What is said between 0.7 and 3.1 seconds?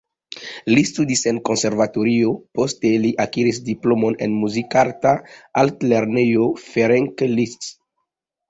Li studis en konservatorio, poste